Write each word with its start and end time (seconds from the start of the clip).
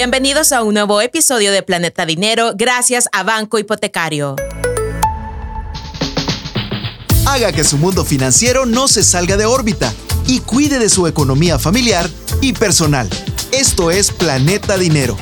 Bienvenidos 0.00 0.52
a 0.52 0.62
un 0.62 0.74
nuevo 0.74 1.00
episodio 1.00 1.50
de 1.50 1.64
Planeta 1.64 2.06
Dinero 2.06 2.52
gracias 2.54 3.08
a 3.10 3.24
Banco 3.24 3.58
Hipotecario. 3.58 4.36
Haga 7.26 7.50
que 7.50 7.64
su 7.64 7.78
mundo 7.78 8.04
financiero 8.04 8.64
no 8.64 8.86
se 8.86 9.02
salga 9.02 9.36
de 9.36 9.44
órbita 9.44 9.92
y 10.28 10.38
cuide 10.38 10.78
de 10.78 10.88
su 10.88 11.08
economía 11.08 11.58
familiar 11.58 12.08
y 12.40 12.52
personal. 12.52 13.10
Esto 13.50 13.90
es 13.90 14.12
Planeta 14.12 14.78
Dinero. 14.78 15.16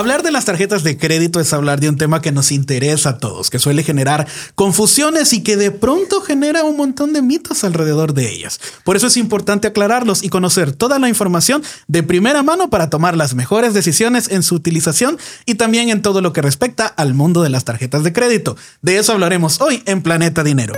Hablar 0.00 0.22
de 0.22 0.30
las 0.30 0.46
tarjetas 0.46 0.82
de 0.82 0.96
crédito 0.96 1.40
es 1.40 1.52
hablar 1.52 1.78
de 1.78 1.90
un 1.90 1.98
tema 1.98 2.22
que 2.22 2.32
nos 2.32 2.52
interesa 2.52 3.10
a 3.10 3.18
todos, 3.18 3.50
que 3.50 3.58
suele 3.58 3.82
generar 3.82 4.26
confusiones 4.54 5.34
y 5.34 5.42
que 5.42 5.58
de 5.58 5.72
pronto 5.72 6.22
genera 6.22 6.64
un 6.64 6.78
montón 6.78 7.12
de 7.12 7.20
mitos 7.20 7.64
alrededor 7.64 8.14
de 8.14 8.26
ellas. 8.32 8.60
Por 8.82 8.96
eso 8.96 9.08
es 9.08 9.18
importante 9.18 9.68
aclararlos 9.68 10.22
y 10.22 10.30
conocer 10.30 10.72
toda 10.72 10.98
la 10.98 11.10
información 11.10 11.62
de 11.86 12.02
primera 12.02 12.42
mano 12.42 12.70
para 12.70 12.88
tomar 12.88 13.14
las 13.14 13.34
mejores 13.34 13.74
decisiones 13.74 14.30
en 14.30 14.42
su 14.42 14.54
utilización 14.54 15.18
y 15.44 15.56
también 15.56 15.90
en 15.90 16.00
todo 16.00 16.22
lo 16.22 16.32
que 16.32 16.40
respecta 16.40 16.86
al 16.86 17.12
mundo 17.12 17.42
de 17.42 17.50
las 17.50 17.66
tarjetas 17.66 18.02
de 18.02 18.14
crédito. 18.14 18.56
De 18.80 18.96
eso 18.96 19.12
hablaremos 19.12 19.60
hoy 19.60 19.82
en 19.84 20.00
Planeta 20.00 20.42
Dinero. 20.42 20.72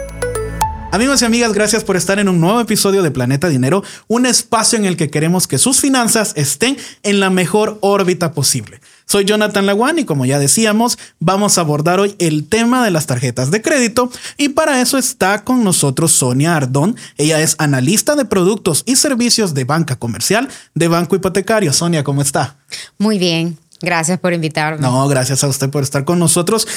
Amigos 0.90 1.22
y 1.22 1.24
amigas, 1.24 1.54
gracias 1.54 1.84
por 1.84 1.96
estar 1.96 2.18
en 2.18 2.28
un 2.28 2.38
nuevo 2.38 2.60
episodio 2.60 3.02
de 3.02 3.10
Planeta 3.10 3.48
Dinero, 3.48 3.82
un 4.08 4.26
espacio 4.26 4.78
en 4.78 4.84
el 4.84 4.98
que 4.98 5.08
queremos 5.08 5.46
que 5.46 5.56
sus 5.56 5.80
finanzas 5.80 6.34
estén 6.36 6.76
en 7.02 7.18
la 7.18 7.30
mejor 7.30 7.78
órbita 7.80 8.32
posible. 8.32 8.80
Soy 9.06 9.24
Jonathan 9.24 9.66
Laguan 9.66 9.98
y 9.98 10.04
como 10.04 10.24
ya 10.24 10.38
decíamos, 10.38 10.98
vamos 11.18 11.58
a 11.58 11.62
abordar 11.62 12.00
hoy 12.00 12.14
el 12.18 12.48
tema 12.48 12.84
de 12.84 12.90
las 12.90 13.06
tarjetas 13.06 13.50
de 13.50 13.62
crédito 13.62 14.10
y 14.36 14.50
para 14.50 14.80
eso 14.80 14.98
está 14.98 15.44
con 15.44 15.64
nosotros 15.64 16.12
Sonia 16.12 16.56
Ardón. 16.56 16.96
Ella 17.18 17.40
es 17.40 17.56
analista 17.58 18.16
de 18.16 18.24
productos 18.24 18.82
y 18.86 18.96
servicios 18.96 19.54
de 19.54 19.64
banca 19.64 19.96
comercial 19.96 20.48
de 20.74 20.88
Banco 20.88 21.16
Hipotecario. 21.16 21.72
Sonia, 21.72 22.04
¿cómo 22.04 22.22
está? 22.22 22.56
Muy 22.98 23.18
bien. 23.18 23.58
Gracias 23.82 24.20
por 24.20 24.32
invitarme. 24.32 24.80
No, 24.80 25.08
gracias 25.08 25.42
a 25.42 25.48
usted 25.48 25.68
por 25.68 25.82
estar 25.82 26.04
con 26.04 26.20
nosotros. 26.20 26.68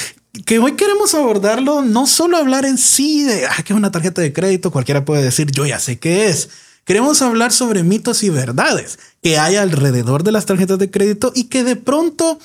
Que 0.45 0.57
hoy 0.57 0.73
queremos 0.73 1.13
abordarlo, 1.13 1.83
no 1.83 2.07
solo 2.07 2.37
hablar 2.37 2.65
en 2.65 2.79
sí 2.79 3.23
de 3.23 3.45
ah, 3.45 3.63
que 3.63 3.73
es 3.73 3.77
una 3.77 3.91
tarjeta 3.91 4.21
de 4.21 4.33
crédito, 4.33 4.71
cualquiera 4.71 5.05
puede 5.05 5.23
decir 5.23 5.51
yo 5.51 5.65
ya 5.65 5.79
sé 5.79 5.99
qué 5.99 6.27
es. 6.29 6.49
Queremos 6.85 7.23
hablar 7.23 7.51
sobre 7.51 7.81
mitos 7.81 8.21
y 8.21 8.29
verdades 8.29 8.99
que 9.23 9.39
hay 9.39 9.55
alrededor 9.55 10.23
de 10.23 10.31
las 10.31 10.45
tarjetas 10.45 10.77
de 10.77 10.91
crédito 10.91 11.31
y 11.33 11.45
que 11.45 11.63
de 11.63 11.75
pronto 11.75 12.37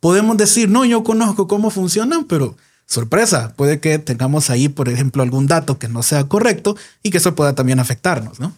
podemos 0.00 0.36
decir, 0.36 0.68
no, 0.68 0.84
yo 0.84 1.02
conozco 1.02 1.48
cómo 1.48 1.70
funcionan, 1.70 2.24
pero 2.24 2.56
sorpresa, 2.84 3.54
puede 3.56 3.80
que 3.80 3.98
tengamos 3.98 4.50
ahí, 4.50 4.68
por 4.68 4.90
ejemplo, 4.90 5.22
algún 5.22 5.46
dato 5.46 5.78
que 5.78 5.88
no 5.88 6.02
sea 6.02 6.24
correcto 6.24 6.76
y 7.02 7.10
que 7.10 7.18
eso 7.18 7.34
pueda 7.34 7.54
también 7.54 7.80
afectarnos, 7.80 8.38
¿no? 8.38 8.52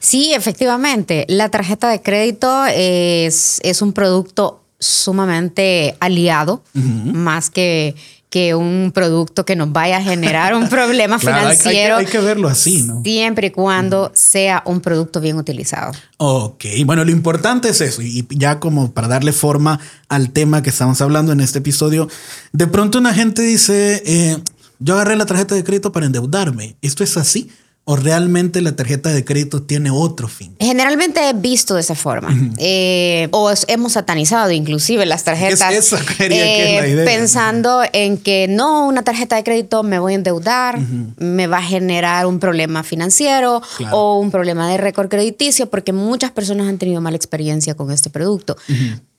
Sí, 0.00 0.34
efectivamente. 0.34 1.26
La 1.28 1.48
tarjeta 1.48 1.88
de 1.88 2.02
crédito 2.02 2.66
es, 2.66 3.60
es 3.62 3.82
un 3.82 3.92
producto 3.92 4.64
sumamente 4.80 5.96
aliado, 6.00 6.64
más 6.74 7.50
que, 7.50 7.94
que 8.32 8.54
un 8.54 8.92
producto 8.94 9.44
que 9.44 9.56
nos 9.56 9.72
vaya 9.72 9.98
a 9.98 10.02
generar 10.02 10.54
un 10.54 10.66
problema 10.70 11.18
financiero. 11.18 11.96
Hay 11.96 12.06
que, 12.06 12.18
verlo 12.18 12.48
así, 12.48 12.82
¿no? 12.82 13.02
Siempre 13.04 13.48
y 13.48 13.50
cuando 13.50 14.10
sea 14.14 14.62
un 14.64 14.80
producto 14.80 15.20
bien 15.20 15.36
utilizado. 15.36 15.92
Ok, 16.16 16.64
bueno, 16.86 17.04
lo 17.04 17.10
importante 17.10 17.68
es 17.68 17.82
eso. 17.82 18.00
Y 18.00 18.26
ya 18.30 18.58
como 18.58 18.92
para 18.92 19.06
darle 19.06 19.32
forma 19.32 19.80
al 20.08 20.30
tema 20.30 20.62
que 20.62 20.70
estamos 20.70 21.02
hablando 21.02 21.32
en 21.32 21.42
este 21.42 21.58
episodio, 21.58 22.08
de 22.52 22.66
pronto 22.66 22.98
una 22.98 23.12
gente 23.12 23.42
dice, 23.42 24.02
eh, 24.06 24.38
yo 24.78 24.94
agarré 24.94 25.14
la 25.16 25.26
tarjeta 25.26 25.54
de 25.54 25.62
crédito 25.62 25.92
para 25.92 26.06
endeudarme. 26.06 26.76
¿Esto 26.80 27.04
es 27.04 27.18
así? 27.18 27.50
O 27.84 27.96
realmente 27.96 28.60
la 28.62 28.76
tarjeta 28.76 29.10
de 29.10 29.24
crédito 29.24 29.62
tiene 29.62 29.90
otro 29.90 30.28
fin? 30.28 30.54
Generalmente 30.60 31.28
he 31.28 31.32
visto 31.32 31.74
de 31.74 31.80
esa 31.80 31.94
forma. 31.94 32.32
Eh, 32.58 33.28
o 33.32 33.52
hemos 33.66 33.92
satanizado 33.92 34.52
inclusive 34.52 35.04
las 35.04 35.24
tarjetas. 35.24 35.72
Es 35.72 35.92
eh, 36.20 37.02
pensando 37.04 37.82
en 37.92 38.18
que 38.18 38.46
no, 38.48 38.86
una 38.86 39.02
tarjeta 39.02 39.36
de 39.36 39.42
crédito 39.42 39.82
me 39.82 39.98
voy 39.98 40.12
a 40.12 40.16
endeudar, 40.16 40.78
me 41.16 41.46
va 41.46 41.58
a 41.58 41.62
generar 41.62 42.26
un 42.26 42.38
problema 42.38 42.82
financiero 42.84 43.62
o 43.90 44.18
un 44.18 44.30
problema 44.30 44.70
de 44.70 44.76
récord 44.76 45.08
crediticio, 45.08 45.68
porque 45.68 45.92
muchas 45.92 46.30
personas 46.30 46.68
han 46.68 46.78
tenido 46.78 47.00
mala 47.00 47.16
experiencia 47.16 47.74
con 47.74 47.90
este 47.90 48.10
producto. 48.10 48.56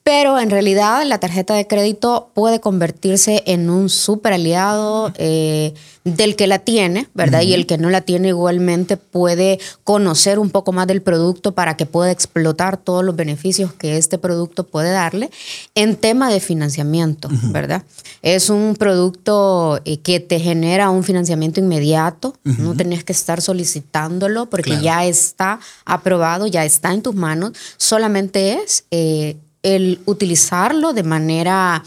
Pero 0.03 0.37
en 0.37 0.49
realidad 0.49 1.03
la 1.05 1.19
tarjeta 1.19 1.53
de 1.53 1.65
crédito 1.65 2.29
puede 2.33 2.59
convertirse 2.59 3.41
en 3.45 3.69
un 3.69 3.87
súper 3.87 4.33
aliado 4.33 5.13
eh, 5.15 5.73
del 6.03 6.35
que 6.35 6.45
la 6.45 6.59
tiene, 6.59 7.07
¿verdad? 7.13 7.41
Y 7.41 7.53
el 7.53 7.65
que 7.65 7.77
no 7.77 7.89
la 7.89 8.01
tiene 8.01 8.27
igualmente 8.27 8.97
puede 8.97 9.59
conocer 9.85 10.39
un 10.39 10.49
poco 10.49 10.73
más 10.73 10.87
del 10.87 11.01
producto 11.01 11.53
para 11.53 11.77
que 11.77 11.85
pueda 11.85 12.11
explotar 12.11 12.75
todos 12.75 13.05
los 13.05 13.15
beneficios 13.15 13.71
que 13.71 13.97
este 13.97 14.17
producto 14.17 14.65
puede 14.65 14.91
darle 14.91 15.29
en 15.73 15.95
tema 15.95 16.29
de 16.29 16.41
financiamiento, 16.41 17.29
¿verdad? 17.51 17.83
Es 18.21 18.49
un 18.49 18.75
producto 18.75 19.79
eh, 19.85 19.99
que 19.99 20.19
te 20.19 20.39
genera 20.39 20.89
un 20.89 21.05
financiamiento 21.05 21.61
inmediato, 21.61 22.35
no 22.43 22.75
tenías 22.75 23.05
que 23.05 23.13
estar 23.13 23.41
solicitándolo 23.41 24.49
porque 24.49 24.81
ya 24.81 25.05
está 25.05 25.61
aprobado, 25.85 26.45
ya 26.47 26.65
está 26.65 26.93
en 26.93 27.01
tus 27.01 27.15
manos, 27.15 27.53
solamente 27.77 28.55
es... 28.61 28.83
Eh, 28.91 29.37
el 29.63 30.01
utilizarlo 30.05 30.93
de 30.93 31.03
manera, 31.03 31.83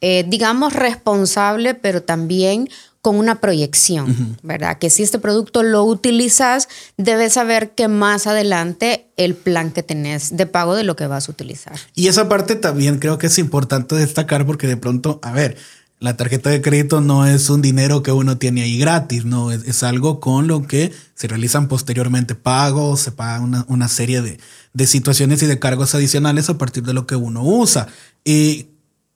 eh, 0.00 0.24
digamos, 0.26 0.72
responsable, 0.72 1.74
pero 1.74 2.02
también 2.02 2.68
con 3.00 3.16
una 3.16 3.40
proyección, 3.40 4.36
¿verdad? 4.42 4.78
Que 4.78 4.90
si 4.90 5.02
este 5.02 5.18
producto 5.18 5.62
lo 5.62 5.84
utilizas, 5.84 6.68
debes 6.96 7.34
saber 7.34 7.70
que 7.70 7.86
más 7.86 8.26
adelante 8.26 9.06
el 9.16 9.34
plan 9.34 9.70
que 9.70 9.82
tenés 9.82 10.36
de 10.36 10.46
pago 10.46 10.74
de 10.74 10.82
lo 10.82 10.96
que 10.96 11.06
vas 11.06 11.28
a 11.28 11.32
utilizar. 11.32 11.78
Y 11.94 12.08
esa 12.08 12.28
parte 12.28 12.56
también 12.56 12.98
creo 12.98 13.16
que 13.16 13.28
es 13.28 13.38
importante 13.38 13.94
destacar 13.94 14.44
porque 14.44 14.66
de 14.66 14.76
pronto, 14.76 15.20
a 15.22 15.32
ver, 15.32 15.56
la 16.00 16.16
tarjeta 16.16 16.50
de 16.50 16.62
crédito 16.62 17.00
no 17.00 17.26
es 17.26 17.50
un 17.50 17.60
dinero 17.60 18.02
que 18.02 18.12
uno 18.12 18.38
tiene 18.38 18.62
ahí 18.62 18.78
gratis, 18.78 19.24
no, 19.24 19.50
es, 19.50 19.82
algo 19.82 20.20
con 20.20 20.46
lo 20.46 20.66
que 20.66 20.92
se 21.14 21.26
realizan 21.26 21.66
posteriormente 21.66 22.34
pagos, 22.34 23.00
se 23.00 23.12
paga 23.12 23.40
una, 23.40 23.88
serie 23.88 24.22
de, 24.22 24.38
de, 24.72 24.86
situaciones 24.86 25.42
y 25.42 25.46
de 25.46 25.58
cargos 25.58 25.94
adicionales 25.94 26.50
a 26.50 26.58
partir 26.58 26.84
de 26.84 26.94
lo 26.94 27.06
que 27.06 27.16
uno 27.16 27.42
usa. 27.42 27.88
Y 28.24 28.68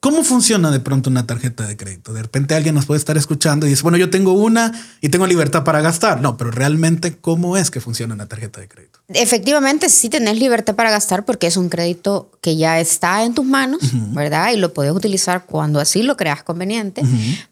¿Cómo 0.02 0.24
funciona 0.24 0.72
de 0.72 0.80
pronto 0.80 1.10
una 1.10 1.28
tarjeta 1.28 1.64
de 1.64 1.76
crédito? 1.76 2.12
De 2.12 2.22
repente 2.22 2.56
alguien 2.56 2.74
nos 2.74 2.86
puede 2.86 2.98
estar 2.98 3.16
escuchando 3.16 3.68
y 3.68 3.70
dice, 3.70 3.82
bueno, 3.82 3.96
yo 3.96 4.10
tengo 4.10 4.32
una 4.32 4.72
y 5.00 5.10
tengo 5.10 5.28
libertad 5.28 5.62
para 5.62 5.80
gastar. 5.80 6.20
No, 6.20 6.36
pero 6.36 6.50
realmente, 6.50 7.16
¿cómo 7.18 7.56
es 7.56 7.70
que 7.70 7.80
funciona 7.80 8.12
una 8.12 8.26
tarjeta 8.26 8.60
de 8.60 8.66
crédito? 8.66 8.98
Efectivamente, 9.06 9.88
sí 9.88 10.08
tenés 10.08 10.40
libertad 10.40 10.74
para 10.74 10.90
gastar 10.90 11.24
porque 11.24 11.46
es 11.46 11.56
un 11.56 11.68
crédito 11.68 12.32
que 12.40 12.56
ya 12.56 12.80
está 12.80 13.22
en 13.22 13.32
tus 13.32 13.44
manos, 13.44 13.78
¿verdad? 14.12 14.50
Y 14.52 14.56
lo 14.56 14.74
puedes 14.74 14.92
utilizar 14.92 15.46
cuando 15.46 15.78
así 15.78 16.02
lo 16.02 16.16
creas 16.16 16.42
conveniente. 16.42 17.02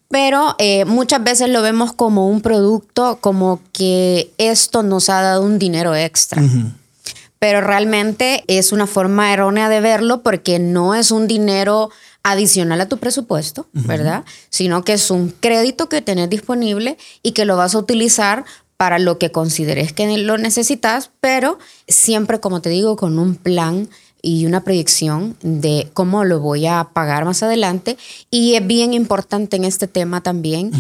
Pero 0.09 0.57
eh, 0.59 0.85
muchas 0.87 1.23
veces 1.23 1.51
lo 1.51 1.63
vemos 1.63 1.93
como 1.93 2.29
un 2.29 2.41
producto, 2.41 3.19
como 3.21 3.61
que 3.73 4.33
esto 4.39 4.83
nos 4.83 5.09
ha 5.09 5.23
dado 5.23 5.43
un 5.43 5.61
dinero 5.61 5.95
extra 5.95 6.43
pero 7.41 7.63
realmente 7.63 8.45
es 8.49 8.71
una 8.71 8.87
forma 8.87 9.33
errónea 9.33 9.71
de 9.71 9.81
verlo 9.81 10.23
porque 10.23 10.59
no 10.59 10.95
es 10.95 11.11
un 11.11 11.27
dinero 11.27 11.89
adicional 12.23 12.81
a 12.81 12.89
tu 12.89 12.99
presupuesto, 12.99 13.67
¿verdad? 13.73 14.25
Sino 14.51 14.85
que 14.85 14.93
es 14.93 15.11
un 15.11 15.31
crédito 15.31 15.89
que 15.89 16.03
tenés 16.03 16.29
disponible 16.29 16.99
y 17.23 17.33
que 17.33 17.45
lo 17.45 17.57
vas 17.57 17.75
a 17.75 17.79
utilizar 17.79 18.45
para 18.77 18.99
lo 18.99 19.19
que 19.19 19.31
consideres 19.31 19.93
que 19.93 20.17
lo 20.19 20.39
necesitas, 20.39 21.11
pero 21.21 21.59
siempre, 21.87 22.41
como 22.41 22.63
te 22.63 22.71
digo, 22.71 22.97
con 22.97 23.19
un 23.19 23.37
plan 23.37 23.91
y 24.23 24.47
una 24.47 24.63
proyección 24.63 25.37
de 25.43 25.91
cómo 25.95 26.25
lo 26.25 26.41
voy 26.41 26.67
a 26.67 26.89
pagar 26.93 27.25
más 27.25 27.43
adelante. 27.43 27.97
Y 28.31 28.55
es 28.55 28.67
bien 28.67 28.95
importante 28.95 29.57
en 29.57 29.65
este 29.65 29.87
tema 29.87 30.23
también 30.23 30.71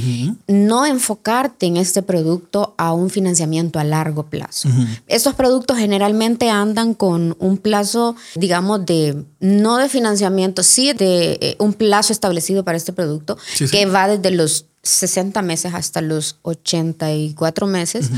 no 0.47 0.87
enfocarte 0.87 1.67
en 1.67 1.77
este 1.77 2.03
producto 2.03 2.75
a 2.77 2.93
un 2.93 3.11
financiamiento 3.11 3.79
a 3.79 3.85
largo 3.85 4.25
plazo. 4.25 4.69
Estos 5.07 5.35
productos 5.35 5.79
generalmente 5.79 6.51
andan 6.51 6.95
con 6.95 7.37
un 7.39 7.59
plazo, 7.59 8.17
digamos, 8.35 8.85
de 8.87 9.25
no 9.41 9.77
de 9.79 9.89
financiamiento, 9.89 10.63
sí 10.63 10.93
de 10.93 11.39
eh, 11.41 11.57
un 11.59 11.73
plazo 11.73 12.13
establecido 12.13 12.65
para 12.65 12.77
este 12.77 12.93
producto 12.93 13.39
que 13.71 13.87
va 13.87 14.09
desde 14.09 14.31
los 14.31 14.67
60 14.83 15.43
meses 15.43 15.75
hasta 15.75 16.01
los 16.01 16.37
84 16.43 17.67
meses. 17.67 18.11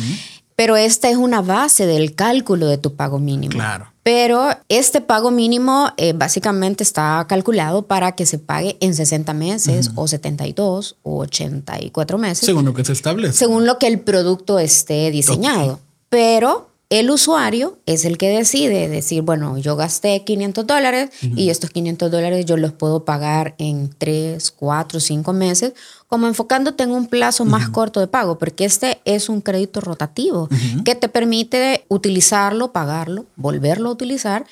Pero 0.57 0.77
esta 0.77 1.09
es 1.09 1.17
una 1.17 1.41
base 1.41 1.87
del 1.87 2.15
cálculo 2.15 2.67
de 2.67 2.79
tu 2.79 2.95
pago 2.95 3.19
mínimo. 3.19 3.53
Claro. 3.53 3.92
Pero 4.03 4.49
este 4.69 5.01
pago 5.01 5.31
mínimo 5.31 5.91
eh, 5.97 6.13
básicamente 6.13 6.83
está 6.83 7.25
calculado 7.29 7.83
para 7.83 8.13
que 8.13 8.27
se 8.27 8.39
pague 8.39 8.77
en 8.81 8.95
60 8.95 9.33
meses 9.33 9.91
o 9.95 10.09
72 10.09 10.97
o 11.03 11.21
84 11.21 12.19
meses. 12.19 12.45
Según 12.45 12.65
lo 12.65 12.75
que 12.75 12.85
se 12.85 12.93
establece. 12.93 13.39
Según 13.39 13.65
lo 13.65 13.79
que 13.79 13.87
el 13.87 14.01
producto 14.01 14.59
esté 14.59 15.11
diseñado. 15.13 15.79
Pero 16.09 16.73
el 16.93 17.11
usuario 17.11 17.79
es 17.87 18.05
el 18.05 18.19
que 18.19 18.29
decide 18.29 18.87
decir, 18.87 19.23
bueno, 19.23 19.57
yo 19.57 19.77
gasté 19.77 20.25
500 20.25 20.67
dólares 20.67 21.09
y 21.23 21.49
estos 21.49 21.71
500 21.71 22.11
dólares 22.11 22.45
yo 22.45 22.59
los 22.59 22.73
puedo 22.73 23.07
pagar 23.07 23.55
en 23.57 23.89
3, 23.97 24.51
4, 24.51 25.01
5 25.01 25.33
meses, 25.33 25.73
como 26.13 26.27
enfocándote 26.27 26.83
en 26.83 26.91
un 26.91 27.07
plazo 27.07 27.47
más 27.47 27.71
corto 27.71 27.99
de 27.99 28.07
pago, 28.07 28.37
porque 28.37 28.67
este 28.67 29.01
es 29.07 29.31
un 29.31 29.41
crédito 29.41 29.81
rotativo 29.81 30.51
que 30.85 30.95
te 30.95 31.09
permite 31.09 31.87
utilizarlo, 31.89 32.71
pagarlo, 32.71 33.25
volverlo 33.37 33.89
a 33.89 33.93
utilizar 33.93 34.45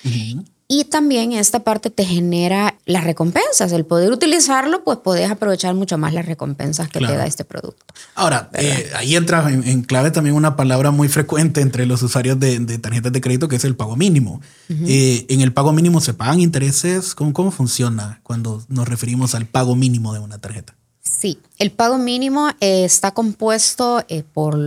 Y 0.69 0.85
también 0.85 1.33
esta 1.33 1.61
parte 1.61 1.91
te 1.91 2.07
genera 2.07 2.77
las 2.87 3.05
recompensas. 3.05 3.73
El 3.73 3.85
poder 3.85 4.11
utilizarlo, 4.11 4.85
pues 4.85 5.01
podés 5.05 5.31
aprovechar 5.31 5.75
mucho 5.75 5.99
más 5.99 6.15
las 6.15 6.25
recompensas 6.25 6.89
que 6.89 7.01
te 7.01 7.15
da 7.15 7.27
este 7.27 7.45
producto. 7.45 7.85
Ahora, 8.15 8.49
eh, 8.55 8.91
ahí 8.95 9.15
entra 9.15 9.51
en, 9.51 9.83
clave 9.83 10.11
también 10.13 10.37
una 10.37 10.57
palabra 10.57 10.93
muy 10.93 11.09
frecuente 11.09 11.61
entre 11.61 11.85
los 11.85 12.03
usuarios 12.03 12.41
de, 12.41 12.79
tarjetas 12.79 13.13
de 13.13 13.21
crédito, 13.21 13.49
que 13.49 13.57
es 13.57 13.65
el 13.65 13.77
pago 13.77 13.97
mínimo. 13.97 14.41
Eh, 14.71 15.27
en 15.29 15.43
el 15.43 15.53
pago 15.53 15.75
mínimo 15.75 16.01
se 16.01 16.15
pagan 16.15 16.41
intereses. 16.41 17.15
¿Cómo, 17.15 17.35
¿Cómo 17.35 17.51
funciona 17.51 18.21
cuando 18.23 18.65
nos 18.69 18.89
referimos 18.89 19.35
al 19.35 19.45
pago 19.45 19.77
mínimo 19.77 20.15
de 20.15 20.21
una 20.21 20.39
tarjeta? 20.39 20.80
Sí, 21.19 21.39
el 21.59 21.71
pago 21.71 21.99
mínimo 21.99 22.49
eh, 22.61 22.85
está 22.85 23.11
compuesto 23.11 24.05
por 24.33 24.59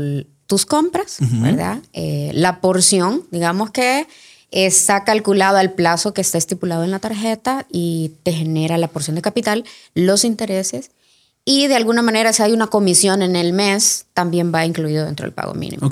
tus 0.48 0.66
compras, 0.66 1.18
¿verdad? 1.20 1.80
la 1.94 2.60
porción, 2.60 3.24
digamos 3.32 3.72
que 3.72 4.08
está 4.52 5.04
calculado 5.04 5.58
al 5.58 5.72
plazo 5.72 6.14
que 6.14 6.22
está 6.22 6.38
estipulado 6.38 6.84
en 6.84 6.92
la 6.92 7.00
tarjeta 7.00 7.66
y 7.72 8.12
te 8.22 8.34
genera 8.34 8.78
la 8.78 8.88
porción 8.88 9.16
de 9.16 9.24
capital, 9.24 9.66
los 9.96 10.24
intereses 10.24 10.92
y 11.46 11.68
de 11.68 11.76
alguna 11.76 12.02
manera 12.02 12.32
si 12.32 12.42
hay 12.42 12.54
una 12.54 12.68
comisión 12.68 13.22
en 13.22 13.36
el 13.36 13.52
mes, 13.52 14.06
también 14.14 14.54
va 14.54 14.66
incluido 14.66 15.06
dentro 15.06 15.26
del 15.26 15.34
pago 15.34 15.54
mínimo. 15.54 15.90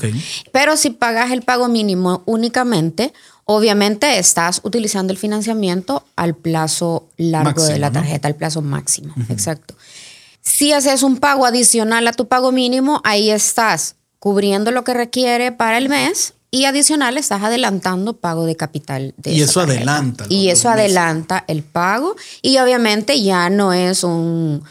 Pero 0.51 0.77
si 0.77 0.91
pagas 0.91 1.31
el 1.31 1.41
pago 1.41 1.67
mínimo 1.67 2.23
únicamente, 2.25 3.13
obviamente 3.43 4.17
estás 4.17 4.61
utilizando 4.63 5.11
el 5.11 5.19
financiamiento 5.19 6.05
al 6.15 6.35
plazo 6.35 7.07
largo 7.17 7.65
de 7.65 7.79
la 7.79 7.91
tarjeta, 7.91 8.29
al 8.29 8.35
plazo 8.35 8.61
máximo. 8.61 9.13
Exacto. 9.27 9.75
Si 10.41 10.73
haces 10.73 11.03
un 11.03 11.17
pago 11.17 11.45
adicional 11.45 12.07
a 12.07 12.13
tu 12.13 12.27
pago 12.27 12.51
mínimo, 12.51 13.01
ahí 13.03 13.29
estás 13.29 13.95
cubriendo 14.19 14.71
lo 14.71 14.83
que 14.83 14.93
requiere 14.93 15.51
para 15.51 15.77
el 15.77 15.89
mes 15.89 16.33
y 16.51 16.65
adicional 16.65 17.17
estás 17.17 17.43
adelantando 17.43 18.17
pago 18.17 18.45
de 18.45 18.55
capital. 18.55 19.13
De 19.17 19.31
y 19.31 19.41
eso 19.41 19.61
adelanta. 19.61 20.25
Y 20.29 20.49
eso 20.49 20.69
adelanta 20.69 21.45
el 21.47 21.63
pago 21.63 22.15
y 22.41 22.57
obviamente 22.57 23.21
ya 23.21 23.49
no 23.49 23.71
es 23.71 24.03
un, 24.03 24.63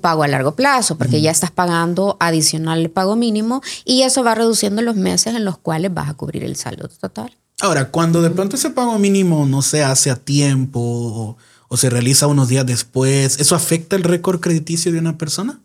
pago 0.00 0.24
a 0.24 0.28
largo 0.28 0.56
plazo 0.56 0.98
porque 0.98 1.20
ya 1.20 1.30
estás 1.30 1.52
pagando 1.52 2.16
adicional 2.18 2.80
el 2.80 2.90
pago 2.90 3.14
mínimo 3.14 3.62
y 3.84 4.02
eso 4.02 4.24
va 4.24 4.34
reduciendo 4.34 4.82
los 4.82 4.96
meses 4.96 5.34
en 5.34 5.44
los 5.44 5.58
cuales 5.58 5.94
vas 5.94 6.08
a 6.08 6.14
cubrir 6.14 6.42
el 6.42 6.56
saldo 6.56 6.88
total. 6.88 7.36
Ahora, 7.60 7.90
cuando 7.90 8.20
de 8.20 8.30
pronto 8.30 8.56
ese 8.56 8.70
pago 8.70 8.98
mínimo 8.98 9.46
no 9.46 9.62
se 9.62 9.84
hace 9.84 10.10
a 10.10 10.16
tiempo 10.16 11.36
o, 11.68 11.76
se 11.76 11.90
realiza 11.90 12.26
unos 12.26 12.48
días 12.48 12.66
después, 12.66 13.38
¿eso 13.38 13.54
afecta 13.54 13.96
el 13.96 14.02
récord 14.02 14.40
crediticio 14.40 14.92
de 14.92 14.98
una 14.98 15.18
persona? 15.18 15.60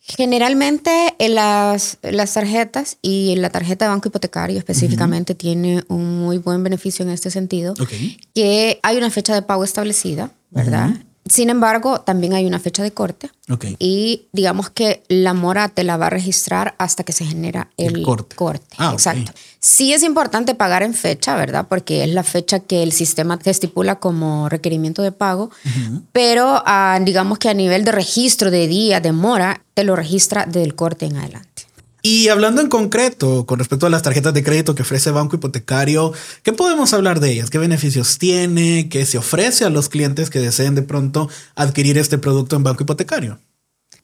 Generalmente 0.00 1.14
en 1.18 1.36
las, 1.36 1.98
las, 2.02 2.34
tarjetas 2.34 2.98
y 3.02 3.36
la 3.36 3.50
tarjeta 3.50 3.84
de 3.84 3.90
banco 3.90 4.08
hipotecario 4.08 4.58
específicamente 4.58 5.36
tiene 5.36 5.84
un 5.86 6.18
muy 6.18 6.38
buen 6.38 6.64
beneficio 6.64 7.04
en 7.04 7.12
este 7.12 7.30
sentido, 7.30 7.74
que 8.34 8.80
hay 8.82 8.96
una 8.96 9.10
fecha 9.10 9.32
de 9.32 9.42
pago 9.42 9.62
establecida, 9.62 10.32
¿verdad? 10.50 10.90
Sin 11.28 11.50
embargo, 11.50 12.00
también 12.00 12.32
hay 12.32 12.46
una 12.46 12.58
fecha 12.58 12.82
de 12.82 12.92
corte. 12.92 13.30
Y 13.78 14.28
digamos 14.32 14.70
que 14.70 15.02
la 15.08 15.34
mora 15.34 15.68
te 15.68 15.84
la 15.84 15.96
va 15.96 16.06
a 16.06 16.10
registrar 16.10 16.74
hasta 16.78 17.04
que 17.04 17.12
se 17.12 17.24
genera 17.24 17.68
el, 17.76 18.02
corte. 18.02 18.66
Ah, 18.78 18.90
Exacto. 18.92 19.32
Sí 19.60 19.92
es 19.92 20.02
importante 20.02 20.54
pagar 20.54 20.82
en 20.82 20.94
fecha, 20.94 21.36
¿verdad? 21.36 21.66
Porque 21.68 22.02
es 22.02 22.10
la 22.10 22.22
fecha 22.22 22.60
que 22.60 22.82
el 22.82 22.92
sistema 22.92 23.38
te 23.38 23.50
estipula 23.50 23.96
como 23.96 24.48
requerimiento 24.48 25.02
de 25.02 25.12
pago. 25.12 25.50
Pero 26.12 26.62
ah, 26.66 26.98
digamos 27.00 27.38
que 27.38 27.48
a 27.48 27.54
nivel 27.54 27.84
de 27.84 27.92
registro 27.92 28.50
de 28.50 28.66
día, 28.66 29.00
de 29.00 29.12
mora, 29.12 29.62
te 29.74 29.84
lo 29.84 29.94
registra 29.94 30.46
del 30.46 30.74
corte 30.74 31.06
en 31.06 31.16
adelante. 31.16 31.66
Y 32.02 32.28
hablando 32.28 32.60
en 32.60 32.68
concreto 32.68 33.46
con 33.46 33.60
respecto 33.60 33.86
a 33.86 33.90
las 33.90 34.02
tarjetas 34.02 34.34
de 34.34 34.42
crédito 34.42 34.74
que 34.74 34.82
ofrece 34.82 35.12
Banco 35.12 35.36
Hipotecario, 35.36 36.12
¿qué 36.42 36.52
podemos 36.52 36.92
hablar 36.92 37.20
de 37.20 37.30
ellas? 37.30 37.48
¿Qué 37.48 37.58
beneficios 37.58 38.18
tiene? 38.18 38.88
¿Qué 38.88 39.06
se 39.06 39.18
ofrece 39.18 39.64
a 39.64 39.70
los 39.70 39.88
clientes 39.88 40.28
que 40.28 40.40
deseen 40.40 40.74
de 40.74 40.82
pronto 40.82 41.28
adquirir 41.54 41.98
este 41.98 42.18
producto 42.18 42.56
en 42.56 42.64
Banco 42.64 42.82
Hipotecario? 42.82 43.38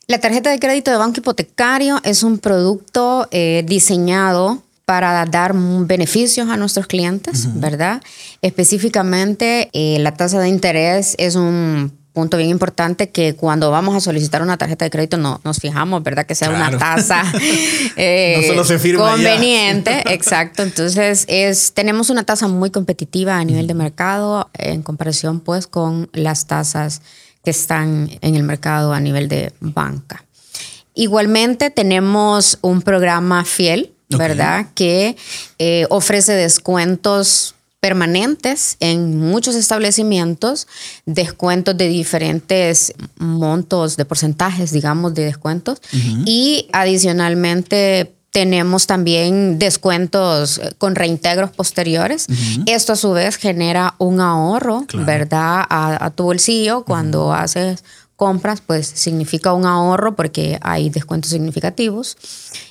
La 0.07 0.21
tarjeta 0.21 0.51
de 0.51 0.61
crédito 0.61 0.93
de 0.93 0.97
Banco 0.97 1.19
Hipotecario 1.19 2.01
es 2.05 2.23
un 2.23 2.39
producto 2.39 3.27
eh, 3.33 3.65
diseñado 3.67 4.63
para 4.85 5.27
dar 5.27 5.53
beneficios 5.55 6.49
a 6.49 6.57
nuestros 6.57 6.87
clientes, 6.87 7.47
¿verdad? 7.61 8.01
Específicamente, 8.41 9.69
eh, 9.75 9.99
la 9.99 10.15
tasa 10.15 10.41
de 10.41 10.49
interés 10.49 11.15
es 11.19 11.35
un 11.35 11.98
punto 12.19 12.37
bien 12.37 12.51
importante 12.51 13.11
que 13.11 13.37
cuando 13.37 13.71
vamos 13.71 13.95
a 13.95 14.01
solicitar 14.01 14.43
una 14.43 14.57
tarjeta 14.57 14.85
de 14.85 14.91
crédito 14.91 15.19
no, 15.19 15.41
nos 15.45 15.59
fijamos, 15.59 16.03
¿verdad? 16.03 16.27
Que 16.27 16.35
sea 16.35 16.51
una 16.51 16.77
tasa 16.77 17.23
eh, 17.97 18.53
conveniente. 18.97 20.03
Exacto. 20.13 20.65
Entonces, 20.65 21.25
es, 21.29 21.75
tenemos 21.75 22.11
una 22.11 22.25
tasa 22.25 22.49
muy 22.49 22.71
competitiva 22.71 23.37
a 23.37 23.45
nivel 23.45 23.69
de 23.69 23.75
mercado 23.75 24.51
en 24.55 24.83
comparación 24.83 25.39
pues 25.39 25.69
con 25.69 26.11
las 26.13 26.49
tasas 26.49 27.03
que 27.45 27.53
están 27.53 28.11
en 28.21 28.35
el 28.35 28.43
mercado 28.43 28.93
a 28.93 28.99
nivel 28.99 29.29
de 29.29 29.53
banca. 29.61 30.25
Igualmente 30.95 31.71
tenemos 31.71 32.59
un 32.63 32.83
programa 32.83 33.45
fiel, 33.45 33.93
¿verdad? 34.09 34.67
Que 34.75 35.15
eh, 35.61 35.87
ofrece 35.89 36.33
descuentos 36.33 37.55
permanentes 37.81 38.77
en 38.81 39.19
muchos 39.19 39.55
establecimientos, 39.55 40.67
descuentos 41.07 41.77
de 41.77 41.89
diferentes 41.89 42.93
montos, 43.19 43.97
de 43.97 44.05
porcentajes, 44.05 44.73
digamos, 44.73 45.15
de 45.15 45.25
descuentos. 45.25 45.81
Y 46.25 46.69
adicionalmente 46.73 48.15
tenemos 48.31 48.87
también 48.87 49.59
descuentos 49.59 50.61
con 50.79 50.95
reintegros 50.95 51.51
posteriores. 51.51 52.27
Esto 52.67 52.93
a 52.93 52.97
su 52.97 53.13
vez 53.13 53.37
genera 53.37 53.95
un 53.99 54.21
ahorro, 54.21 54.85
¿verdad? 54.95 55.65
A, 55.69 56.11
tu 56.15 56.25
bolsillo 56.25 56.85
cuando 56.85 57.33
haces 57.33 57.85
compras, 58.19 58.61
pues 58.61 58.89
significa 58.89 59.53
un 59.53 59.65
ahorro 59.65 60.17
porque 60.17 60.59
hay 60.61 60.91
descuentos 60.91 61.31
significativos 61.31 62.17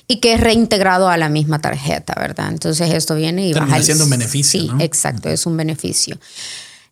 y 0.06 0.20
que 0.20 0.34
es 0.34 0.40
reintegrado 0.40 1.08
a 1.08 1.16
la 1.16 1.30
misma 1.30 1.58
tarjeta, 1.58 2.14
¿verdad? 2.20 2.50
Entonces 2.50 2.92
esto 2.92 3.14
viene 3.14 3.48
y 3.48 3.54
va 3.54 3.60
baja. 3.60 3.82
siendo 3.82 4.04
un 4.04 4.10
beneficio. 4.10 4.60
Sí, 4.60 4.70
exacto, 4.78 5.30
es 5.30 5.46
un 5.46 5.56
beneficio. 5.56 6.18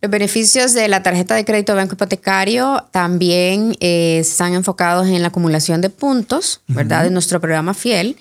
Los 0.01 0.09
beneficios 0.09 0.73
de 0.73 0.87
la 0.87 1.03
tarjeta 1.03 1.35
de 1.35 1.45
crédito 1.45 1.75
Banco 1.75 1.93
Hipotecario 1.93 2.83
también 2.89 3.77
eh, 3.79 4.17
están 4.21 4.55
enfocados 4.55 5.05
en 5.05 5.21
la 5.21 5.27
acumulación 5.27 5.79
de 5.81 5.91
puntos, 5.91 6.61
¿verdad? 6.67 7.03
De 7.03 7.11
nuestro 7.11 7.39
programa 7.39 7.75
Fiel 7.75 8.17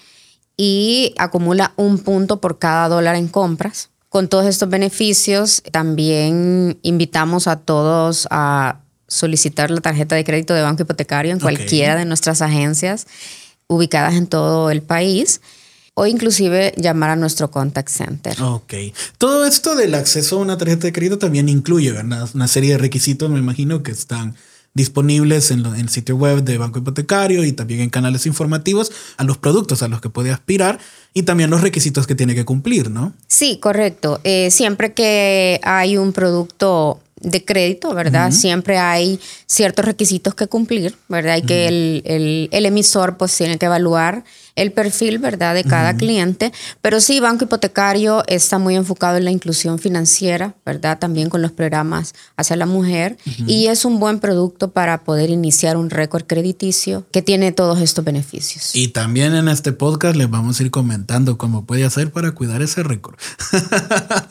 y 0.55 1.15
acumula 1.17 1.73
un 1.77 1.99
punto 1.99 2.43
por 2.43 2.59
cada 2.59 2.91
dólar 2.91 3.17
en 3.17 3.29
compras. 3.29 3.89
Con 4.11 4.29
todos 4.29 4.45
estos 4.45 4.69
beneficios, 4.69 5.63
también 5.73 6.79
invitamos 6.83 7.47
a 7.47 7.57
todos 7.57 8.29
a 8.31 8.81
solicitar 9.17 9.71
la 9.71 9.81
tarjeta 9.81 10.15
de 10.15 10.25
crédito 10.25 10.55
de 10.55 10.63
banco 10.63 10.83
hipotecario 10.83 11.33
en 11.33 11.41
cualquiera 11.41 11.97
de 11.97 12.05
nuestras 12.05 12.43
agencias 12.43 13.07
ubicadas 13.67 14.15
en 14.15 14.27
todo 14.27 14.71
el 14.71 14.83
país 14.83 15.41
o 15.95 16.07
inclusive 16.07 16.75
llamar 16.77 17.11
a 17.11 17.17
nuestro 17.17 17.51
contact 17.51 17.89
center. 17.89 18.41
Ok. 18.43 18.75
Todo 19.17 19.47
esto 19.47 19.75
del 19.75 19.95
acceso 19.95 20.37
a 20.37 20.41
una 20.41 20.59
tarjeta 20.59 20.87
de 20.87 20.93
crédito 20.93 21.19
también 21.19 21.49
incluye 21.49 21.93
una 21.93 22.49
serie 22.49 22.73
de 22.73 22.79
requisitos, 22.79 23.31
me 23.31 23.39
imagino, 23.39 23.83
que 23.83 23.93
están 23.93 24.37
disponibles 24.77 25.51
en, 25.51 25.65
el 25.65 25.89
sitio 25.89 26.17
web 26.17 26.45
de 26.45 26.59
Banco 26.59 26.81
Hipotecario 26.81 27.45
y 27.45 27.53
también 27.53 27.81
en 27.81 27.89
canales 27.89 28.27
informativos 28.27 28.93
a 29.17 29.25
los 29.25 29.39
productos 29.39 29.83
a 29.83 29.89
los 29.89 30.03
que 30.03 30.11
puede 30.11 30.31
aspirar 30.31 30.79
y 31.15 31.23
también 31.23 31.49
los 31.49 31.63
requisitos 31.63 32.07
que 32.07 32.15
tiene 32.15 32.35
que 32.35 32.45
cumplir, 32.45 32.91
¿no? 32.91 33.15
Sí, 33.27 33.59
correcto. 33.59 34.21
Eh, 34.23 34.51
siempre 34.51 34.93
que 34.93 35.61
hay 35.63 35.97
un 35.97 36.13
producto 36.13 37.01
de 37.21 37.45
crédito, 37.45 37.95
¿verdad? 37.95 38.31
Siempre 38.31 38.79
hay 38.79 39.19
ciertos 39.47 39.85
requisitos 39.85 40.35
que 40.35 40.47
cumplir, 40.49 40.97
¿verdad? 41.09 41.35
Hay 41.35 41.43
que 41.43 41.67
el, 41.67 42.03
el, 42.05 42.49
el, 42.53 42.67
emisor 42.67 43.17
pues 43.17 43.37
tiene 43.37 43.59
que 43.59 43.67
evaluar 43.67 44.25
el 44.57 44.73
perfil, 44.73 45.19
¿verdad?, 45.19 45.55
de 45.55 45.65
cada 45.65 45.97
cliente. 45.97 46.53
Pero 46.81 47.01
sí, 47.01 47.21
Banco 47.21 47.45
Hipotecario 47.45 48.25
está 48.27 48.59
muy 48.59 48.75
enfocado 48.75 49.19
en 49.19 49.25
la 49.25 49.31
inclusión 49.31 49.79
financiera, 49.79 50.55
¿verdad? 50.65 50.99
También 50.99 51.29
con 51.29 51.43
los 51.43 51.53
programas 51.53 52.15
hacia 52.37 52.57
la 52.57 52.67
mujer. 52.67 53.19
Y 53.47 53.67
es 53.67 53.85
un 53.85 54.01
buen 54.01 54.19
producto 54.19 54.73
para 54.73 55.05
poder 55.05 55.31
iniciar 55.31 55.77
un 55.77 55.91
récord 55.91 56.25
crediticio 56.25 57.07
que 57.13 57.21
tiene 57.21 57.53
todos 57.53 57.81
estos 57.81 58.05
beneficios. 58.05 58.75
Y 58.75 58.89
también 58.89 59.35
en 59.35 59.49
este 59.49 59.73
podcast 59.73 60.17
les 60.17 60.31
vamos 60.31 60.59
a 60.59 60.63
ir 60.63 60.71
comentando 60.71 61.37
cómo 61.37 61.67
puede 61.67 61.85
hacer 61.85 62.11
para 62.11 62.33
cuidar 62.33 62.63
ese 62.63 62.83
récord. 62.83 63.17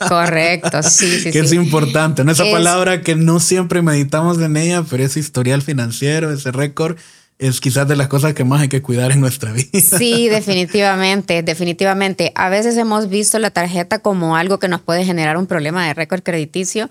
Correcto, 0.07 0.81
sí, 0.81 1.19
sí. 1.19 1.31
que 1.31 1.39
es 1.39 1.53
importante, 1.53 2.23
¿no? 2.23 2.31
Esa 2.31 2.45
palabra 2.45 3.03
que 3.03 3.15
no 3.15 3.39
siempre 3.39 3.83
meditamos 3.83 4.39
en 4.39 4.57
ella, 4.57 4.83
pero 4.89 5.03
ese 5.03 5.19
historial 5.19 5.61
financiero, 5.61 6.31
ese 6.31 6.51
récord 6.51 6.97
es 7.37 7.59
quizás 7.59 7.85
de 7.87 7.97
las 7.97 8.07
cosas 8.07 8.33
que 8.33 8.45
más 8.45 8.61
hay 8.61 8.69
que 8.69 8.81
cuidar 8.81 9.11
en 9.11 9.19
nuestra 9.19 9.51
vida. 9.51 9.67
Sí, 9.73 10.29
definitivamente, 10.29 11.43
definitivamente. 11.43 12.31
A 12.35 12.47
veces 12.47 12.77
hemos 12.77 13.09
visto 13.09 13.39
la 13.39 13.51
tarjeta 13.51 13.99
como 13.99 14.37
algo 14.37 14.57
que 14.57 14.69
nos 14.69 14.79
puede 14.79 15.03
generar 15.03 15.37
un 15.37 15.45
problema 15.45 15.85
de 15.85 15.93
récord 15.93 16.23
crediticio, 16.23 16.87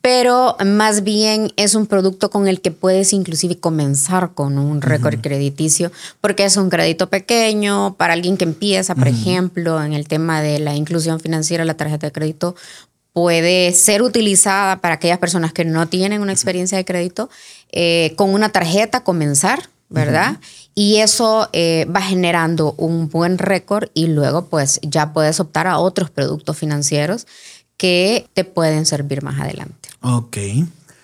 pero 0.00 0.56
más 0.64 1.02
bien 1.02 1.52
es 1.56 1.74
un 1.74 1.86
producto 1.86 2.30
con 2.30 2.46
el 2.46 2.60
que 2.60 2.70
puedes 2.70 3.12
inclusive 3.12 3.58
comenzar 3.58 4.32
con 4.34 4.58
un 4.58 4.80
récord 4.80 5.20
crediticio, 5.20 5.90
porque 6.20 6.44
es 6.44 6.56
un 6.56 6.70
crédito 6.70 7.08
pequeño 7.08 7.94
para 7.94 8.12
alguien 8.12 8.36
que 8.36 8.44
empieza, 8.44 8.94
por 8.94 9.08
ejemplo, 9.08 9.82
en 9.82 9.92
el 9.92 10.06
tema 10.06 10.40
de 10.40 10.60
la 10.60 10.76
inclusión 10.76 11.18
financiera, 11.18 11.64
la 11.64 11.74
tarjeta 11.74 12.06
de 12.06 12.12
crédito 12.12 12.54
puede 13.12 13.72
ser 13.72 14.02
utilizada 14.02 14.80
para 14.80 14.94
aquellas 14.94 15.18
personas 15.18 15.52
que 15.52 15.64
no 15.64 15.88
tienen 15.88 16.22
una 16.22 16.32
experiencia 16.32 16.78
de 16.78 16.84
crédito, 16.84 17.28
eh, 17.72 18.14
con 18.16 18.30
una 18.30 18.50
tarjeta 18.50 19.02
comenzar, 19.02 19.68
¿verdad? 19.90 20.38
Y 20.74 20.96
eso 20.98 21.48
eh, 21.52 21.86
va 21.94 22.00
generando 22.00 22.74
un 22.78 23.08
buen 23.08 23.38
récord 23.38 23.88
y 23.92 24.06
luego 24.06 24.46
pues 24.46 24.80
ya 24.82 25.12
puedes 25.12 25.40
optar 25.40 25.66
a 25.66 25.78
otros 25.78 26.10
productos 26.10 26.56
financieros 26.56 27.26
que 27.76 28.28
te 28.34 28.44
pueden 28.44 28.86
servir 28.86 29.22
más 29.22 29.40
adelante. 29.40 29.88
Ok. 30.00 30.38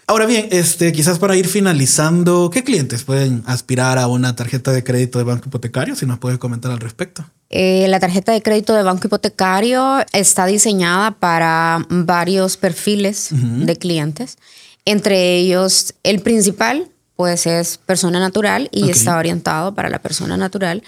Ahora 0.09 0.26
bien, 0.26 0.49
este, 0.52 0.93
quizás 0.93 1.19
para 1.19 1.35
ir 1.35 1.49
finalizando, 1.49 2.49
¿qué 2.50 2.62
clientes 2.62 3.02
pueden 3.02 3.43
aspirar 3.45 3.99
a 3.99 4.07
una 4.07 4.37
tarjeta 4.37 4.71
de 4.71 4.85
crédito 4.85 5.19
de 5.19 5.25
banco 5.25 5.49
hipotecario? 5.49 5.97
Si 5.97 6.07
nos 6.07 6.19
puede 6.19 6.38
comentar 6.38 6.71
al 6.71 6.78
respecto. 6.78 7.25
Eh, 7.50 7.87
la 7.88 7.99
tarjeta 7.99 8.31
de 8.31 8.40
crédito 8.40 8.73
de 8.75 8.85
banco 8.85 9.09
hipotecario 9.09 10.05
está 10.12 10.47
diseñada 10.47 11.11
para 11.11 11.85
varios 11.88 12.57
perfiles 12.57 13.31
de 13.33 13.76
clientes. 13.76 14.37
Entre 14.85 15.37
ellos, 15.37 15.95
el 16.05 16.21
principal, 16.21 16.88
pues 17.16 17.46
es 17.46 17.78
persona 17.78 18.20
natural 18.20 18.68
y 18.70 18.90
está 18.90 19.16
orientado 19.16 19.75
para 19.75 19.88
la 19.88 19.99
persona 19.99 20.37
natural. 20.37 20.82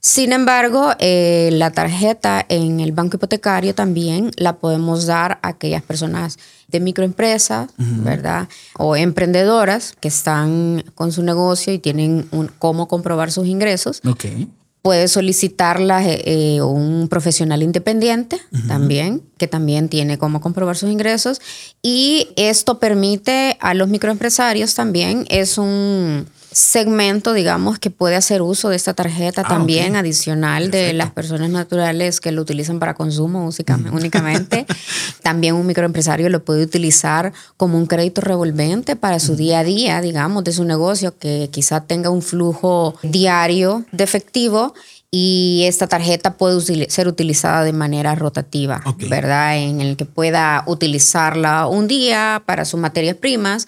Sin 0.00 0.32
embargo, 0.32 0.94
eh, 0.98 1.50
la 1.52 1.70
tarjeta 1.70 2.44
en 2.48 2.80
el 2.80 2.90
banco 2.90 3.18
hipotecario 3.18 3.72
también 3.72 4.32
la 4.36 4.56
podemos 4.56 5.06
dar 5.06 5.38
a 5.42 5.48
aquellas 5.48 5.82
personas 5.82 6.38
de 6.66 6.80
microempresas, 6.80 7.70
¿verdad? 7.76 8.48
O 8.78 8.96
emprendedoras 8.96 9.94
que 10.00 10.08
están 10.08 10.84
con 10.96 11.12
su 11.12 11.22
negocio 11.22 11.72
y 11.72 11.78
tienen 11.78 12.26
un, 12.32 12.50
cómo 12.58 12.88
comprobar 12.88 13.30
sus 13.30 13.46
ingresos. 13.46 14.00
Okay 14.04 14.48
puede 14.82 15.06
solicitarla 15.06 16.04
eh, 16.04 16.22
eh, 16.56 16.62
un 16.62 17.06
profesional 17.08 17.62
independiente 17.62 18.40
también, 18.66 19.22
que 19.38 19.46
también 19.46 19.88
tiene 19.88 20.18
cómo 20.18 20.40
comprobar 20.40 20.76
sus 20.76 20.90
ingresos. 20.90 21.40
Y 21.82 22.28
esto 22.36 22.80
permite 22.80 23.56
a 23.60 23.74
los 23.74 23.88
microempresarios 23.88 24.74
también, 24.74 25.24
es 25.30 25.56
un 25.56 26.26
segmento, 26.52 27.32
digamos, 27.32 27.78
que 27.78 27.90
puede 27.90 28.16
hacer 28.16 28.42
uso 28.42 28.68
de 28.68 28.76
esta 28.76 28.94
tarjeta 28.94 29.42
Ah, 29.44 29.48
también, 29.48 29.96
adicional 29.96 30.70
de 30.70 30.92
las 30.92 31.10
personas 31.10 31.50
naturales 31.50 32.20
que 32.20 32.32
lo 32.32 32.42
utilizan 32.42 32.78
para 32.78 32.94
consumo 32.94 33.44
única- 33.46 33.78
únicamente. 33.92 34.66
también 35.22 35.54
un 35.54 35.66
microempresario 35.66 36.28
lo 36.28 36.44
puede 36.44 36.62
utilizar 36.64 37.32
como 37.56 37.78
un 37.78 37.86
crédito 37.86 38.20
revolvente 38.20 38.96
para 38.96 39.18
su 39.18 39.36
día 39.36 39.60
a 39.60 39.64
día, 39.64 40.00
digamos, 40.00 40.44
de 40.44 40.52
su 40.52 40.64
negocio, 40.64 41.16
que 41.18 41.48
quizá 41.50 41.80
tenga 41.80 42.10
un 42.10 42.22
flujo 42.22 42.94
diario 43.02 43.84
de 43.92 44.04
efectivo. 44.04 44.74
Y 45.14 45.64
esta 45.66 45.88
tarjeta 45.88 46.38
puede 46.38 46.88
ser 46.88 47.06
utilizada 47.06 47.64
de 47.64 47.74
manera 47.74 48.14
rotativa. 48.14 48.82
¿verdad? 49.10 49.58
En 49.58 49.82
el 49.82 49.98
que 49.98 50.06
pueda 50.06 50.64
utilizarla 50.66 51.66
un 51.66 51.86
día 51.86 52.42
para 52.46 52.64
sus 52.64 52.80
materias 52.80 53.16
primas, 53.16 53.66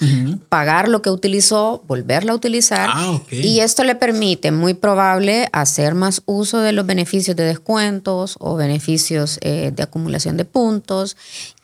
pagar 0.48 0.88
lo 0.88 1.02
que 1.02 1.10
utilizó, 1.10 1.84
volverla 1.86 2.32
a 2.32 2.34
utilizar. 2.34 2.88
Ah, 2.90 3.10
ok. 3.10 3.30
Y 3.32 3.60
esto 3.60 3.84
le 3.84 3.94
permite, 3.94 4.52
muy 4.52 4.72
probable, 4.72 5.50
hacer 5.52 5.94
más 5.94 6.22
uso 6.24 6.60
de 6.60 6.72
los 6.72 6.86
beneficios 6.86 7.36
de 7.36 7.44
descuentos 7.44 8.36
o 8.40 8.56
beneficios 8.56 9.38
eh, 9.42 9.70
de 9.74 9.82
acumulación 9.82 10.38
de 10.38 10.46
puntos 10.46 11.14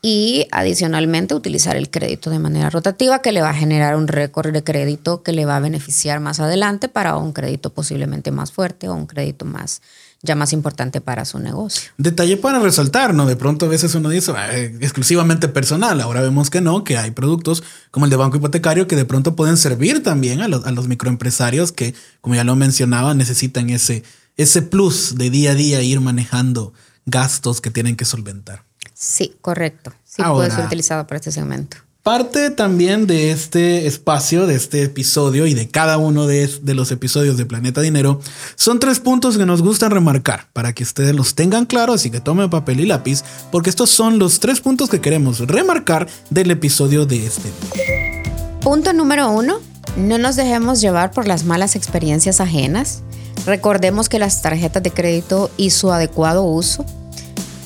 y 0.03 0.47
adicionalmente 0.51 1.35
utilizar 1.35 1.77
el 1.77 1.91
crédito 1.91 2.31
de 2.31 2.39
manera 2.39 2.71
rotativa 2.71 3.21
que 3.21 3.33
le 3.33 3.43
va 3.43 3.51
a 3.51 3.55
generar 3.55 3.97
un 3.97 4.09
récord 4.09 4.53
de 4.53 4.65
crédito 4.65 5.23
que 5.23 5.33
le 5.33 5.45
va 5.45 5.57
a 5.57 5.61
beneficiar 5.61 6.21
más 6.21 6.41
adelante 6.41 6.89
para 6.89 7.17
un 7.17 7.33
crédito 7.33 7.71
posiblemente 7.71 8.31
más 8.31 8.51
fuerte 8.51 8.89
o 8.89 8.95
un 8.95 9.07
crédito 9.07 9.45
más 9.45 9.83
ya 10.23 10.35
más 10.35 10.53
importante 10.53 11.01
para 11.01 11.25
su 11.25 11.39
negocio. 11.39 11.91
Detalle 11.97 12.37
para 12.37 12.59
resaltar, 12.59 13.15
¿no? 13.15 13.27
De 13.27 13.37
pronto 13.37 13.67
a 13.67 13.69
veces 13.71 13.95
uno 13.95 14.11
dice 14.11 14.33
"Ah, 14.37 14.55
eh, 14.55 14.77
exclusivamente 14.81 15.49
personal. 15.49 15.99
Ahora 16.01 16.21
vemos 16.21 16.51
que 16.51 16.61
no, 16.61 16.85
que 16.85 16.99
hay 16.99 17.11
productos 17.11 17.63
como 17.91 18.05
el 18.05 18.11
de 18.11 18.17
banco 18.17 18.37
hipotecario 18.37 18.87
que 18.87 18.97
de 18.97 19.07
pronto 19.07 19.35
pueden 19.35 19.57
servir 19.57 20.03
también 20.03 20.43
a 20.43 20.49
los, 20.49 20.67
a 20.67 20.73
los 20.73 20.89
microempresarios 20.89 21.73
que, 21.73 21.95
como 22.21 22.35
ya 22.35 22.45
lo 22.45 22.55
mencionaba, 22.55 23.15
necesitan 23.15 23.71
ese, 23.71 24.03
ese 24.37 24.61
plus 24.61 25.17
de 25.17 25.31
día 25.31 25.53
a 25.53 25.55
día 25.55 25.81
ir 25.83 26.01
manejando 26.01 26.75
gastos 27.07 27.63
que 27.63 27.71
tienen 27.71 27.97
que 27.97 28.05
solventar. 28.05 28.70
Sí, 29.01 29.35
correcto. 29.41 29.93
Sí 30.05 30.21
Ahora- 30.21 30.35
puede 30.49 30.51
ser 30.51 30.67
utilizado 30.67 31.07
para 31.07 31.17
este 31.17 31.33
segmento. 31.33 31.79
Parte 32.03 32.51
también 32.51 33.07
de 33.07 33.31
este 33.31 33.87
espacio, 33.87 34.47
de 34.47 34.55
este 34.57 34.83
episodio 34.83 35.47
y 35.47 35.55
de 35.55 35.69
cada 35.69 35.97
uno 35.99 36.27
de, 36.27 36.49
de 36.63 36.75
los 36.75 36.91
episodios 36.91 37.37
de 37.39 37.45
Planeta 37.47 37.81
Dinero 37.81 38.21
son 38.57 38.79
tres 38.79 39.01
puntos 39.01 39.37
que 39.39 39.45
nos 39.47 39.63
gustan 39.63 39.91
remarcar 39.91 40.49
para 40.53 40.75
que 40.75 40.83
ustedes 40.83 41.15
los 41.15 41.35
tengan 41.35 41.65
claros 41.67 42.05
y 42.07 42.11
que 42.11 42.21
tomen 42.21 42.49
papel 42.51 42.81
y 42.81 42.87
lápiz, 42.87 43.23
porque 43.53 43.71
estos 43.71 43.89
son 43.91 44.19
los 44.19 44.39
tres 44.41 44.61
puntos 44.61 44.89
que 44.91 45.01
queremos 45.01 45.41
remarcar 45.41 46.09
del 46.31 46.51
episodio 46.51 47.05
de 47.07 47.27
este 47.27 47.51
día. 47.75 48.23
Punto 48.61 48.93
número 48.95 49.31
uno, 49.31 49.61
no 49.97 50.19
nos 50.19 50.37
dejemos 50.37 50.81
llevar 50.81 51.11
por 51.13 51.27
las 51.27 51.45
malas 51.45 51.75
experiencias 51.77 52.41
ajenas. 52.41 53.03
Recordemos 53.47 54.09
que 54.11 54.19
las 54.19 54.41
tarjetas 54.43 54.83
de 54.83 54.91
crédito 54.91 55.51
y 55.59 55.71
su 55.71 55.91
adecuado 55.93 56.45
uso 56.45 56.85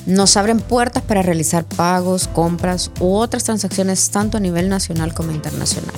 nos 0.07 0.37
abren 0.37 0.61
puertas 0.61 1.03
para 1.03 1.23
realizar 1.23 1.65
pagos, 1.65 2.29
compras 2.29 2.91
u 3.01 3.15
otras 3.15 3.45
transacciones 3.45 4.11
tanto 4.11 4.37
a 4.37 4.41
nivel 4.41 4.69
nacional 4.69 5.15
como 5.15 5.33
internacional. 5.33 5.95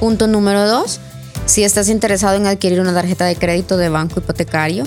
Punto 0.00 0.26
número 0.26 0.66
dos, 0.66 1.00
si 1.46 1.64
estás 1.64 1.88
interesado 1.88 2.36
en 2.36 2.46
adquirir 2.46 2.80
una 2.80 2.94
tarjeta 2.94 3.24
de 3.24 3.36
crédito 3.36 3.76
de 3.76 3.88
banco 3.88 4.20
hipotecario, 4.20 4.84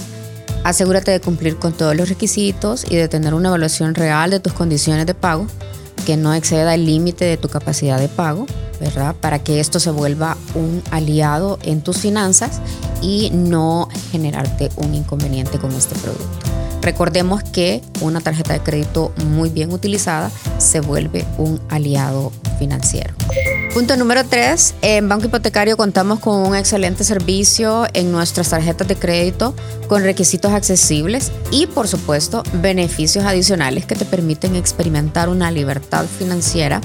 asegúrate 0.63 1.11
de 1.11 1.19
cumplir 1.19 1.57
con 1.57 1.73
todos 1.73 1.95
los 1.95 2.07
requisitos 2.07 2.85
y 2.89 2.95
de 2.95 3.07
tener 3.07 3.33
una 3.33 3.49
evaluación 3.49 3.95
real 3.95 4.29
de 4.29 4.39
tus 4.39 4.53
condiciones 4.53 5.05
de 5.05 5.13
pago 5.13 5.47
que 6.05 6.17
no 6.17 6.33
exceda 6.33 6.73
el 6.73 6.85
límite 6.85 7.25
de 7.25 7.37
tu 7.37 7.47
capacidad 7.49 7.99
de 7.99 8.07
pago, 8.07 8.45
¿verdad? 8.79 9.15
Para 9.19 9.39
que 9.39 9.59
esto 9.59 9.79
se 9.79 9.91
vuelva 9.91 10.37
un 10.55 10.81
aliado 10.91 11.59
en 11.63 11.81
tus 11.81 11.97
finanzas 11.97 12.59
y 13.01 13.29
no 13.31 13.87
generarte 14.11 14.69
un 14.77 14.95
inconveniente 14.95 15.59
con 15.59 15.71
este 15.73 15.95
producto. 15.95 16.50
Recordemos 16.81 17.43
que 17.43 17.81
una 18.01 18.21
tarjeta 18.21 18.53
de 18.53 18.59
crédito 18.59 19.13
muy 19.25 19.49
bien 19.49 19.71
utilizada 19.71 20.31
se 20.57 20.79
vuelve 20.79 21.25
un 21.37 21.61
aliado 21.69 22.31
financiero. 22.59 23.13
Punto 23.73 23.95
número 23.95 24.25
3. 24.25 24.75
En 24.81 25.07
Banco 25.07 25.27
Hipotecario 25.27 25.77
contamos 25.77 26.19
con 26.19 26.45
un 26.45 26.55
excelente 26.55 27.05
servicio 27.05 27.85
en 27.93 28.11
nuestras 28.11 28.49
tarjetas 28.49 28.87
de 28.87 28.97
crédito 28.97 29.55
con 29.87 30.03
requisitos 30.03 30.51
accesibles 30.51 31.31
y, 31.51 31.67
por 31.67 31.87
supuesto, 31.87 32.43
beneficios 32.61 33.23
adicionales 33.23 33.85
que 33.85 33.95
te 33.95 34.03
permiten 34.03 34.57
experimentar 34.57 35.29
una 35.29 35.51
libertad 35.51 36.05
financiera 36.05 36.81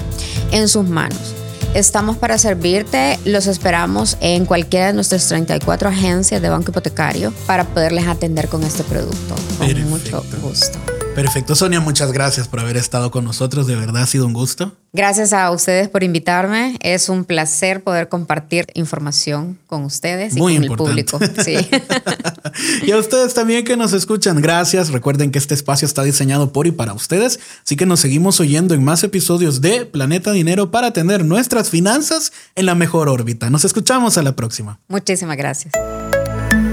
en 0.51 0.69
sus 0.69 0.87
manos. 0.87 1.36
Estamos 1.77 2.17
para 2.17 2.39
servirte, 2.39 3.19
los 3.23 3.45
esperamos 3.45 4.17
en 4.19 4.47
cualquiera 4.47 4.87
de 4.87 4.93
nuestras 4.93 5.27
34 5.27 5.89
agencias 5.89 6.41
de 6.41 6.49
Banco 6.49 6.71
Hipotecario 6.71 7.31
para 7.45 7.65
poderles 7.65 8.07
atender 8.07 8.47
con 8.47 8.63
este 8.63 8.83
producto. 8.83 9.35
Con 9.59 9.67
Perfecto. 9.67 9.87
mucho 9.87 10.23
gusto. 10.41 10.79
Perfecto, 11.17 11.55
Sonia, 11.55 11.79
muchas 11.79 12.11
gracias 12.11 12.47
por 12.47 12.59
haber 12.59 12.77
estado 12.77 13.09
con 13.09 13.25
nosotros, 13.25 13.65
de 13.65 13.75
verdad 13.75 14.03
ha 14.03 14.05
sido 14.05 14.27
un 14.27 14.33
gusto. 14.33 14.77
Gracias 14.93 15.33
a 15.33 15.49
ustedes 15.49 15.89
por 15.89 16.03
invitarme. 16.03 16.77
Es 16.79 17.09
un 17.09 17.25
placer 17.25 17.81
poder 17.81 18.07
compartir 18.07 18.67
información 18.75 19.57
con 19.65 19.83
ustedes 19.83 20.35
y 20.35 20.39
Muy 20.39 20.53
con 20.57 20.63
importante. 20.65 21.01
el 21.01 21.05
público. 21.07 21.41
Sí. 21.43 21.57
y 22.85 22.91
a 22.91 22.97
ustedes 22.97 23.33
también 23.33 23.65
que 23.65 23.75
nos 23.75 23.93
escuchan, 23.93 24.39
gracias. 24.43 24.91
Recuerden 24.91 25.31
que 25.31 25.39
este 25.39 25.55
espacio 25.55 25.87
está 25.87 26.03
diseñado 26.03 26.53
por 26.53 26.67
y 26.67 26.71
para 26.71 26.93
ustedes, 26.93 27.39
así 27.65 27.75
que 27.75 27.87
nos 27.87 27.99
seguimos 27.99 28.39
oyendo 28.39 28.75
en 28.75 28.83
más 28.83 29.03
episodios 29.03 29.59
de 29.59 29.87
Planeta 29.87 30.31
Dinero 30.31 30.69
para 30.69 30.93
tener 30.93 31.25
nuestras 31.25 31.71
finanzas 31.71 32.31
en 32.53 32.67
la 32.67 32.75
mejor 32.75 33.09
órbita. 33.09 33.49
Nos 33.49 33.65
escuchamos 33.65 34.19
a 34.19 34.21
la 34.21 34.35
próxima. 34.35 34.79
Muchísimas 34.87 35.35
gracias. 35.37 35.73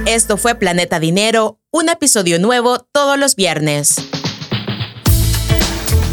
Esto 0.05 0.37
fue 0.37 0.55
Planeta 0.55 1.01
Dinero, 1.01 1.59
un 1.71 1.89
episodio 1.89 2.39
nuevo 2.39 2.87
todos 2.93 3.19
los 3.19 3.37
viernes. 3.37 3.97